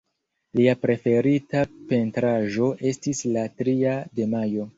[0.59, 4.69] Lia preferita pentraĵo estis La tria de majo.